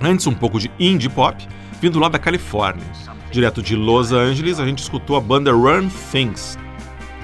Antes, 0.00 0.26
um 0.26 0.34
pouco 0.34 0.60
de 0.60 0.70
indie 0.78 1.08
pop, 1.08 1.46
vindo 1.80 1.98
lá 1.98 2.08
da 2.08 2.18
Califórnia. 2.18 2.86
Direto 3.30 3.62
de 3.62 3.74
Los 3.74 4.12
Angeles, 4.12 4.60
a 4.60 4.66
gente 4.66 4.78
escutou 4.78 5.16
a 5.16 5.20
banda 5.20 5.52
Run 5.52 5.88
Things 6.10 6.58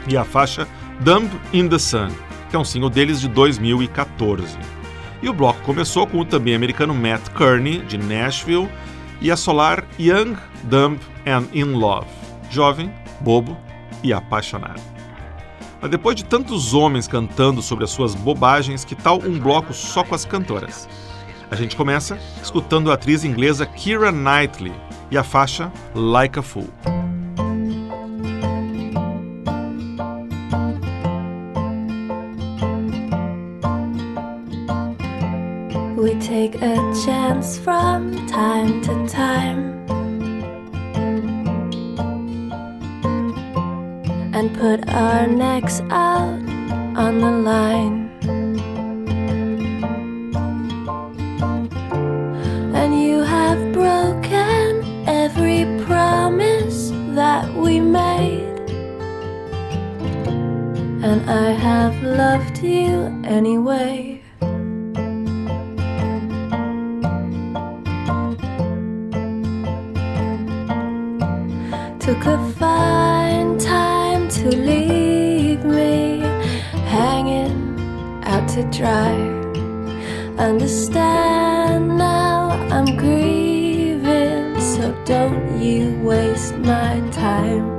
e 0.09 0.16
a 0.16 0.25
faixa 0.25 0.68
Dumb 1.01 1.31
in 1.53 1.68
the 1.68 1.79
Sun, 1.79 2.09
que 2.51 2.57
é 2.57 2.59
um 2.59 2.64
single 2.64 2.91
deles 2.91 3.20
de 3.20 3.29
2014. 3.29 4.59
E 5.22 5.29
o 5.29 5.33
bloco 5.33 5.61
começou 5.62 6.07
com 6.07 6.18
o 6.18 6.25
também 6.25 6.55
americano 6.55 6.93
Matt 6.93 7.29
Kearney, 7.31 7.79
de 7.81 7.97
Nashville, 7.97 8.68
e 9.20 9.31
a 9.31 9.37
solar 9.37 9.85
Young, 9.99 10.37
Dumb 10.64 10.99
and 11.27 11.47
in 11.55 11.72
Love, 11.72 12.07
jovem, 12.51 12.93
bobo 13.20 13.57
e 14.03 14.12
apaixonado. 14.12 14.83
Mas 15.81 15.91
depois 15.91 16.16
de 16.16 16.25
tantos 16.25 16.75
homens 16.75 17.07
cantando 17.07 17.62
sobre 17.62 17.85
as 17.85 17.91
suas 17.91 18.14
bobagens, 18.14 18.85
que 18.85 18.95
tal 18.95 19.18
um 19.18 19.39
bloco 19.39 19.72
só 19.72 20.03
com 20.03 20.14
as 20.14 20.25
cantoras? 20.25 20.89
A 21.55 21.57
gente 21.57 21.77
começa 21.77 22.19
escutando 22.43 22.91
a 22.91 22.95
atriz 22.95 23.23
inglesa 23.23 23.65
Keira 23.65 24.11
Knightley 24.11 24.73
e 25.09 25.17
a 25.17 25.23
faixa 25.23 25.71
Like 25.95 26.37
a 26.37 26.43
Fool. 26.43 26.67
We 35.97 36.17
take 36.17 36.57
a 36.57 36.75
chance 37.07 37.57
from 37.61 38.27
time 38.27 38.81
to 38.81 39.07
time 39.07 39.87
and 44.35 44.53
put 44.59 44.93
our 44.93 45.29
necks 45.29 45.81
out 45.89 46.43
on 46.97 47.21
the 47.21 47.31
line. 47.31 48.04
And 61.15 61.31
I 61.31 61.53
have 61.53 62.03
loved 62.03 62.59
you 62.61 63.05
anyway. 63.23 64.21
Took 72.01 72.27
a 72.27 72.37
fine 72.59 73.59
time 73.59 74.29
to 74.29 74.57
leave 74.57 75.65
me 75.65 76.19
hanging 76.97 77.79
out 78.25 78.49
to 78.49 78.65
dry. 78.77 79.15
Understand 80.37 81.97
now 81.97 82.51
I'm 82.73 82.97
grieving, 82.97 84.61
so 84.61 84.93
don't 85.05 85.62
you 85.62 85.97
waste 86.03 86.57
my 86.57 86.99
time. 87.12 87.75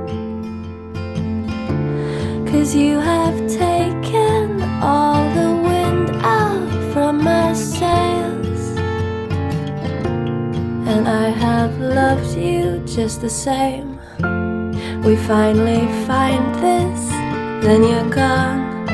Cause 2.55 2.73
you 2.73 2.99
have 2.99 3.24
just 12.95 13.19
the 13.19 13.29
same. 13.29 13.99
We 15.03 15.17
finally 15.17 15.85
find 16.07 16.55
this, 16.55 17.09
then 17.61 17.83
you're 17.83 18.09
gone. 18.09 18.85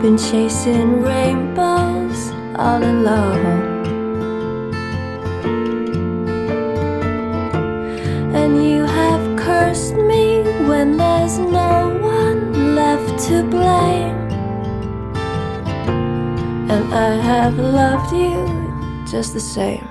Been 0.00 0.16
chasing 0.16 1.02
rainbows 1.02 2.30
all 2.54 2.80
alone. 2.84 3.84
And 8.32 8.64
you 8.64 8.84
have 8.84 9.36
cursed 9.36 9.96
me 9.96 10.44
when 10.68 10.96
there's 10.96 11.38
no 11.38 11.98
one 12.00 12.76
left 12.76 13.26
to 13.26 13.42
blame. 13.42 14.18
And 16.70 16.94
I 16.94 17.16
have 17.16 17.58
loved 17.58 18.12
you 18.12 18.57
just 19.10 19.32
the 19.32 19.40
same. 19.40 19.87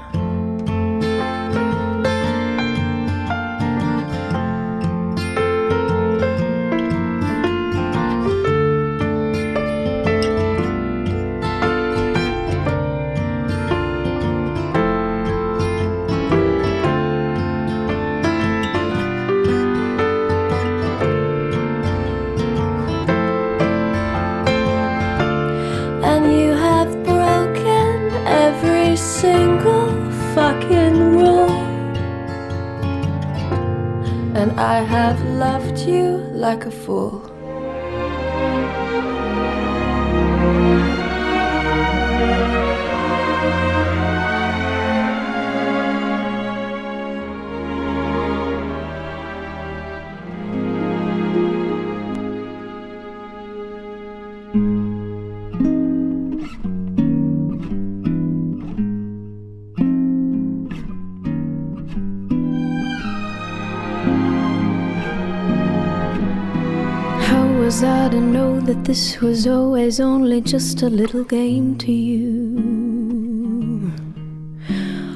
Know 68.38 68.60
that 68.60 68.84
this 68.84 69.20
was 69.20 69.48
always 69.48 70.00
only 70.00 70.40
just 70.42 70.84
a 70.84 70.90
little 71.02 71.24
game 71.24 71.76
to 71.76 71.92
you? 71.92 72.32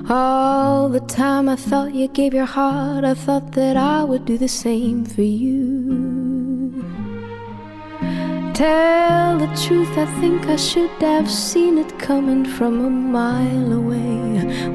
All 0.09 0.89
the 0.89 1.01
time 1.01 1.47
I 1.47 1.55
thought 1.55 1.93
you 1.93 2.07
gave 2.07 2.33
your 2.33 2.51
heart, 2.57 3.03
I 3.03 3.13
thought 3.13 3.51
that 3.51 3.77
I 3.77 4.03
would 4.03 4.25
do 4.25 4.37
the 4.39 4.53
same 4.65 5.05
for 5.05 5.21
you. 5.43 6.10
Tell 8.61 9.39
the 9.39 9.51
truth, 9.63 9.93
I 9.97 10.07
think 10.19 10.39
I 10.45 10.55
should 10.55 10.95
have 11.01 11.27
seen 11.29 11.79
it 11.83 11.91
coming 11.97 12.45
from 12.45 12.73
a 12.89 12.91
mile 13.17 13.71
away. 13.81 14.19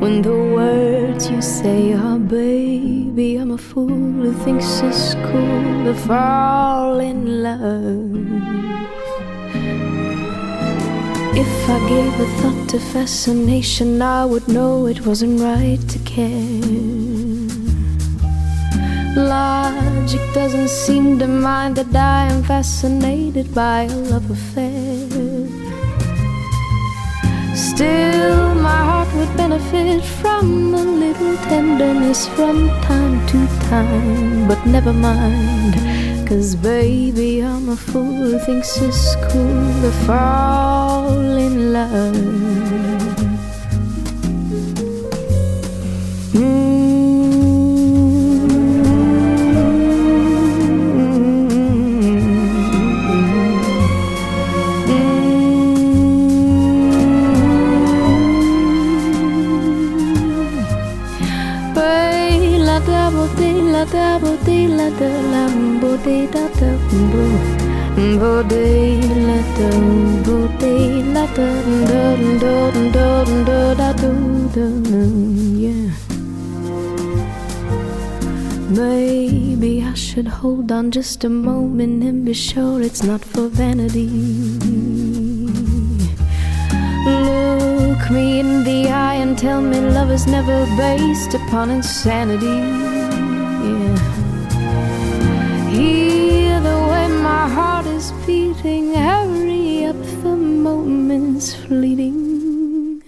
When 0.02 0.22
the 0.22 0.38
words 0.58 1.30
you 1.30 1.40
say 1.40 1.92
are, 1.92 2.18
baby, 2.18 3.36
I'm 3.36 3.52
a 3.52 3.58
fool 3.58 4.12
who 4.22 4.32
thinks 4.44 4.68
it's 4.88 5.14
cool 5.28 5.84
to 5.86 5.94
fall 6.06 6.98
in 7.10 7.20
love. 7.46 8.10
If 11.42 11.54
I 11.76 11.78
gave 11.92 12.14
a 12.26 12.28
thought 12.38 12.68
to 12.70 12.80
fascination, 12.92 14.02
I 14.02 14.24
would 14.24 14.48
know 14.48 14.86
it 14.86 15.06
wasn't 15.06 15.40
right 15.40 15.82
to 15.92 15.98
care. 16.00 16.95
Logic 19.16 20.20
doesn't 20.34 20.68
seem 20.68 21.18
to 21.20 21.26
mind 21.26 21.76
that 21.76 21.96
I 21.96 22.26
am 22.30 22.42
fascinated 22.42 23.54
by 23.54 23.84
a 23.84 23.96
love 24.12 24.30
affair. 24.30 25.08
Still, 27.56 28.54
my 28.56 28.76
heart 28.88 29.08
would 29.14 29.34
benefit 29.34 30.04
from 30.04 30.74
a 30.74 30.84
little 30.84 31.34
tenderness 31.48 32.28
from 32.28 32.68
time 32.82 33.26
to 33.28 33.46
time. 33.70 34.46
But 34.46 34.66
never 34.66 34.92
mind, 34.92 35.74
cause 36.28 36.54
baby, 36.54 37.42
I'm 37.42 37.70
a 37.70 37.76
fool 37.76 38.32
who 38.32 38.38
thinks 38.40 38.76
it's 38.82 39.16
cool 39.32 39.80
to 39.80 39.90
fall 40.04 41.18
in 41.18 41.72
love. 41.72 43.05
Da 63.92 64.18
bo 64.18 64.36
de 64.44 64.68
la 64.68 64.88
da 65.00 65.10
la 65.32 65.44
bo 65.80 65.96
de 66.04 66.26
da 66.34 66.44
da 66.58 66.70
bo 67.12 67.24
bo 68.20 68.42
de 68.42 69.00
la 69.26 69.38
da 69.58 69.70
bo 70.26 70.36
de 70.60 70.74
la 71.14 71.26
da 71.36 71.48
da 71.90 72.04
da 72.42 72.70
da 72.94 73.24
da 73.44 73.74
da 73.78 73.92
da 73.92 74.66
da 74.92 75.06
Maybe 78.68 79.82
I 79.82 79.94
should 79.94 80.26
hold 80.26 80.72
on 80.72 80.90
just 80.90 81.24
a 81.24 81.28
moment 81.28 82.02
and 82.02 82.24
be 82.24 82.34
sure 82.34 82.82
it's 82.82 83.02
not 83.02 83.24
for 83.24 83.48
vanity. 83.48 84.08
Look 87.06 88.10
me 88.10 88.40
in 88.40 88.64
the 88.64 88.90
eye 88.90 89.14
and 89.14 89.38
tell 89.38 89.62
me 89.62 89.80
love 89.80 90.10
is 90.10 90.26
never 90.26 90.66
based 90.76 91.32
upon 91.34 91.70
insanity. 91.70 92.95
Is 97.96 98.12
beating, 98.26 98.92
hurry 98.92 99.86
up, 99.86 99.96
the 100.22 100.36
moment's 100.36 101.54
fleeting. 101.54 103.02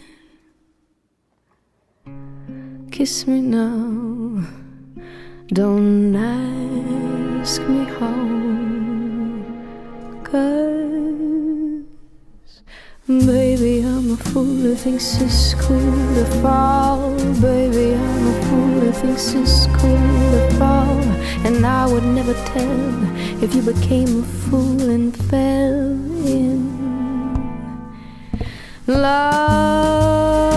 Kiss 2.91 3.26
me 3.26 3.41
now, 3.43 4.47
don't 5.49 6.16
ask 6.16 7.61
me 7.68 7.84
how. 7.99 8.28
Cause 10.24 11.28
Baby, 13.07 13.80
I'm 13.80 14.12
a 14.12 14.16
fool 14.16 14.45
who 14.45 14.74
thinks 14.74 15.20
it's 15.20 15.55
cool 15.55 16.14
to 16.16 16.24
fall. 16.41 17.12
Baby, 17.43 17.95
I'm 17.95 18.26
a 18.26 18.34
fool 18.47 18.68
who 18.89 18.95
thinks 18.95 19.34
it's 19.34 19.66
cool 19.78 20.30
to 20.32 20.55
fall. 20.59 21.01
And 21.47 21.64
I 21.66 21.86
would 21.86 22.05
never 22.05 22.32
tell 22.32 23.45
if 23.45 23.55
you 23.55 23.62
became 23.62 24.20
a 24.20 24.22
fool 24.22 24.80
and 24.89 25.14
fell 25.28 25.93
in 26.26 26.59
love. 28.86 30.48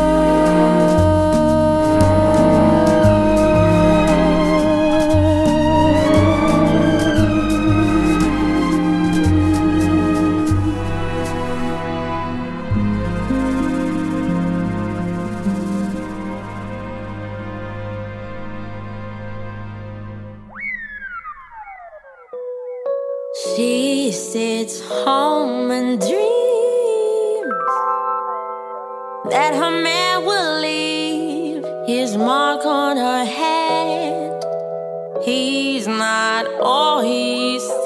Not 36.01 36.47
all 36.59 36.99
he 37.01 37.59
seems, 37.59 37.77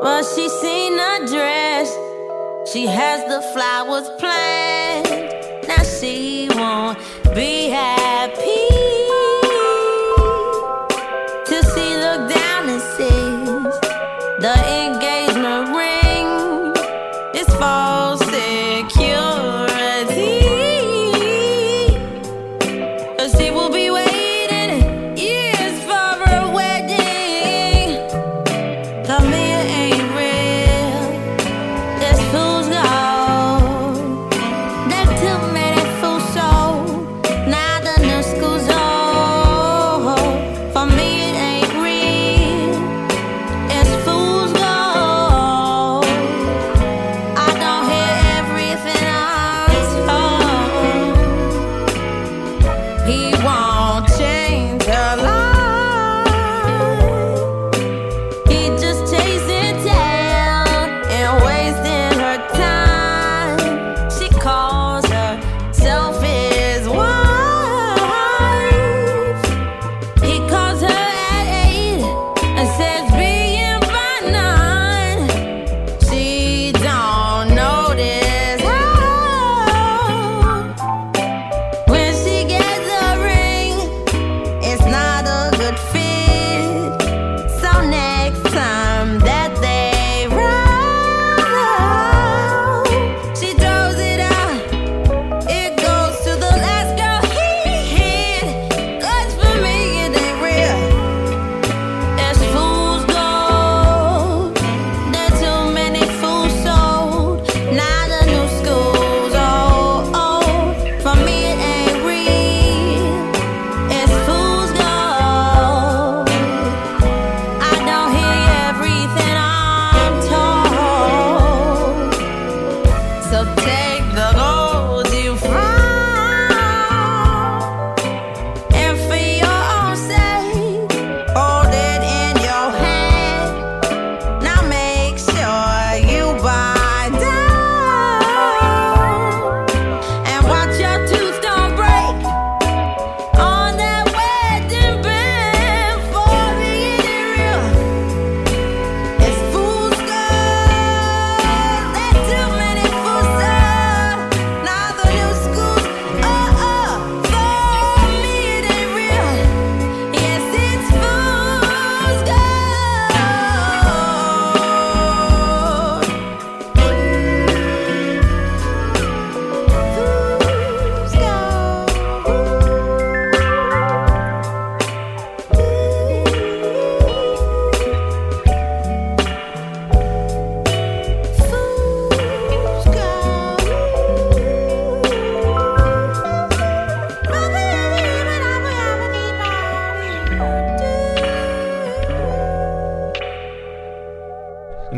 but 0.00 0.22
she's 0.32 0.54
seen 0.64 0.94
a 0.94 1.14
dress. 1.32 1.88
She 2.72 2.86
has 2.86 3.20
the 3.32 3.42
flowers 3.52 4.08
planned. 4.18 4.65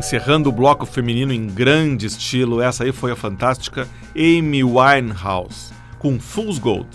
Encerrando 0.08 0.48
o 0.48 0.52
bloco 0.52 0.86
feminino 0.86 1.34
em 1.34 1.46
grande 1.46 2.06
estilo, 2.06 2.62
essa 2.62 2.82
aí 2.82 2.92
foi 2.92 3.12
a 3.12 3.14
fantástica 3.14 3.86
Amy 4.16 4.64
Winehouse, 4.64 5.70
com 5.98 6.18
Fool's 6.18 6.58
Gold, 6.58 6.88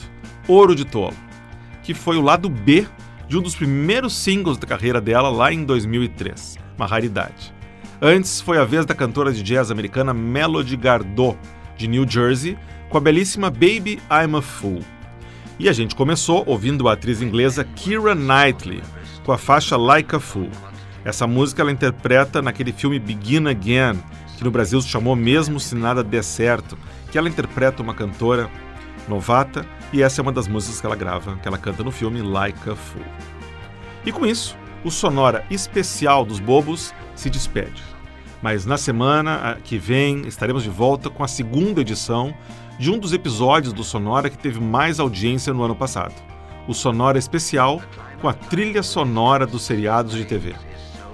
Ouro 0.47 0.75
de 0.75 0.83
Tolo, 0.83 1.13
que 1.83 1.93
foi 1.93 2.17
o 2.17 2.23
lado 2.23 2.49
B 2.49 2.87
de 3.27 3.37
um 3.37 3.41
dos 3.43 3.53
primeiros 3.53 4.15
singles 4.15 4.57
da 4.57 4.65
carreira 4.65 4.99
dela 4.99 5.29
lá 5.29 5.53
em 5.53 5.63
2003, 5.63 6.57
uma 6.75 6.87
raridade. 6.87 7.53
Antes 8.01 8.41
foi 8.41 8.57
a 8.57 8.65
vez 8.65 8.83
da 8.83 8.95
cantora 8.95 9.31
de 9.31 9.43
jazz 9.43 9.69
americana 9.69 10.11
Melody 10.11 10.75
Gardot, 10.75 11.37
de 11.77 11.87
New 11.87 12.09
Jersey, 12.09 12.57
com 12.89 12.97
a 12.97 13.01
belíssima 13.01 13.51
Baby 13.51 14.01
I'm 14.09 14.35
a 14.35 14.41
Fool. 14.41 14.79
E 15.59 15.69
a 15.69 15.71
gente 15.71 15.93
começou 15.93 16.43
ouvindo 16.47 16.89
a 16.89 16.93
atriz 16.93 17.21
inglesa 17.21 17.63
Keira 17.63 18.15
Knightley, 18.15 18.81
com 19.23 19.31
a 19.31 19.37
faixa 19.37 19.77
Like 19.77 20.15
a 20.15 20.19
Fool. 20.19 20.49
Essa 21.05 21.27
música 21.27 21.61
ela 21.61 21.71
interpreta 21.71 22.41
naquele 22.41 22.71
filme 22.71 22.97
Begin 22.97 23.47
Again, 23.47 24.01
que 24.37 24.43
no 24.43 24.51
Brasil 24.51 24.81
se 24.81 24.87
chamou 24.87 25.15
Mesmo 25.15 25.59
Se 25.59 25.75
Nada 25.75 26.03
Der 26.03 26.23
Certo, 26.23 26.77
que 27.11 27.17
ela 27.17 27.27
interpreta 27.27 27.83
uma 27.83 27.93
cantora 27.93 28.49
novata 29.07 29.65
e 29.91 30.01
essa 30.01 30.21
é 30.21 30.23
uma 30.23 30.31
das 30.31 30.47
músicas 30.47 30.79
que 30.79 30.85
ela 30.85 30.95
grava, 30.95 31.35
que 31.37 31.47
ela 31.47 31.57
canta 31.57 31.83
no 31.83 31.91
filme 31.91 32.21
Like 32.21 32.69
a 32.69 32.75
Fool. 32.75 33.03
E 34.05 34.11
com 34.11 34.25
isso, 34.25 34.55
o 34.83 34.89
Sonora 34.89 35.45
Especial 35.49 36.25
dos 36.25 36.39
Bobos 36.39 36.93
se 37.15 37.29
despede. 37.29 37.83
Mas 38.41 38.65
na 38.65 38.77
semana 38.77 39.57
que 39.63 39.77
vem 39.77 40.25
estaremos 40.27 40.63
de 40.63 40.69
volta 40.69 41.09
com 41.09 41.23
a 41.23 41.27
segunda 41.27 41.81
edição 41.81 42.33
de 42.79 42.89
um 42.89 42.97
dos 42.97 43.13
episódios 43.13 43.73
do 43.73 43.83
Sonora 43.83 44.29
que 44.29 44.37
teve 44.37 44.59
mais 44.59 44.99
audiência 44.99 45.53
no 45.53 45.63
ano 45.63 45.75
passado. 45.75 46.15
O 46.67 46.73
Sonora 46.73 47.17
Especial 47.17 47.81
com 48.21 48.27
a 48.29 48.33
trilha 48.33 48.81
sonora 48.81 49.45
dos 49.45 49.63
seriados 49.63 50.13
de 50.13 50.23
TV. 50.23 50.55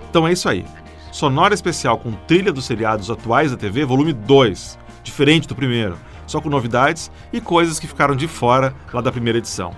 Então 0.09 0.27
é 0.27 0.33
isso 0.33 0.49
aí. 0.49 0.65
Sonora 1.11 1.53
especial 1.53 1.97
com 1.97 2.11
trilha 2.11 2.51
dos 2.51 2.65
seriados 2.65 3.09
atuais 3.11 3.51
da 3.51 3.57
TV, 3.57 3.85
volume 3.85 4.13
2, 4.13 4.77
diferente 5.03 5.47
do 5.47 5.55
primeiro, 5.55 5.97
só 6.25 6.41
com 6.41 6.49
novidades 6.49 7.11
e 7.31 7.39
coisas 7.39 7.79
que 7.79 7.87
ficaram 7.87 8.15
de 8.15 8.27
fora 8.27 8.73
lá 8.93 9.01
da 9.01 9.11
primeira 9.11 9.37
edição. 9.37 9.71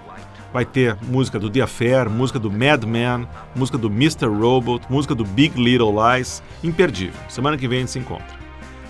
Vai 0.53 0.65
ter 0.65 0.97
música 1.03 1.39
do 1.39 1.49
The 1.49 1.61
Affair, 1.61 2.09
música 2.09 2.37
do 2.37 2.51
Mad 2.51 2.83
Men, 2.83 3.27
música 3.55 3.77
do 3.77 3.87
Mr. 3.87 4.27
Robot, 4.27 4.85
música 4.89 5.15
do 5.15 5.23
Big 5.23 5.61
Little 5.61 5.93
Lies, 5.95 6.43
imperdível. 6.61 7.19
Semana 7.29 7.57
que 7.57 7.67
vem 7.67 7.77
a 7.77 7.81
gente 7.81 7.91
se 7.91 7.99
encontra. 7.99 8.41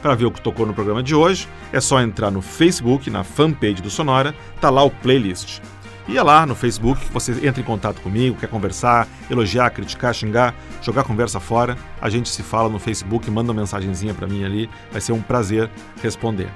Para 0.01 0.15
ver 0.15 0.25
o 0.25 0.31
que 0.31 0.41
tocou 0.41 0.65
no 0.65 0.73
programa 0.73 1.03
de 1.03 1.13
hoje, 1.13 1.47
é 1.71 1.79
só 1.79 2.01
entrar 2.01 2.31
no 2.31 2.41
Facebook, 2.41 3.09
na 3.11 3.23
fanpage 3.23 3.83
do 3.83 3.89
Sonora, 3.91 4.33
tá 4.59 4.71
lá 4.71 4.83
o 4.83 4.89
playlist. 4.89 5.59
E 6.12 6.18
é 6.18 6.22
lá 6.22 6.45
no 6.45 6.53
Facebook 6.55 7.05
que 7.05 7.14
você 7.14 7.32
entra 7.47 7.62
em 7.62 7.64
contato 7.64 8.01
comigo, 8.01 8.36
quer 8.36 8.49
conversar, 8.49 9.07
elogiar, 9.30 9.70
criticar, 9.70 10.14
xingar, 10.14 10.53
jogar 10.82 11.05
conversa 11.05 11.39
fora. 11.39 11.78
A 12.01 12.09
gente 12.09 12.28
se 12.28 12.43
fala 12.43 12.68
no 12.68 12.80
Facebook, 12.80 13.32
manda 13.32 13.53
uma 13.53 13.62
mensagenzinha 13.62 14.14
para 14.14 14.28
mim 14.28 14.43
ali, 14.43 14.70
vai 14.91 14.99
ser 14.99 15.14
um 15.14 15.22
prazer 15.22 15.70
responder. 16.03 16.49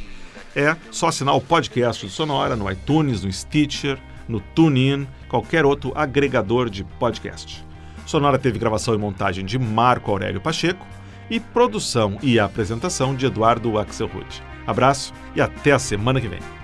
É 0.56 0.76
só 0.92 1.08
assinar 1.08 1.36
o 1.36 1.42
podcast 1.42 2.06
do 2.06 2.12
Sonora 2.12 2.56
no 2.56 2.70
iTunes, 2.72 3.24
no 3.24 3.32
Stitcher, 3.32 4.00
no 4.28 4.40
TuneIn, 4.40 5.08
qualquer 5.28 5.66
outro 5.66 5.92
agregador 5.96 6.70
de 6.70 6.84
podcast. 6.84 7.64
Sonora 8.06 8.40
teve 8.40 8.58
gravação 8.58 8.94
e 8.94 8.98
montagem 8.98 9.46
de 9.46 9.60
Marco 9.60 10.10
Aurélio 10.12 10.42
Pacheco 10.42 10.86
e 11.30 11.40
produção 11.40 12.18
e 12.24 12.40
apresentação 12.40 13.16
de 13.16 13.28
Eduardo 13.28 13.78
Axelrod. 13.78 14.44
Abraço 14.66 15.14
e 15.36 15.42
até 15.42 15.72
a 15.72 15.80
semana 15.80 16.20
que 16.20 16.28
vem. 16.28 16.59